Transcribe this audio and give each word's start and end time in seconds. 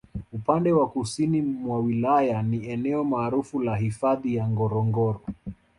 Upande 0.33 0.71
wa 0.71 0.89
Kusini 0.89 1.41
mwa 1.41 1.79
Wilaya 1.79 2.43
ni 2.43 2.69
eneo 2.69 3.03
maarufu 3.03 3.59
la 3.63 3.75
Hifadhi 3.75 4.35
ya 4.35 4.47
Ngorongoro 4.47 5.21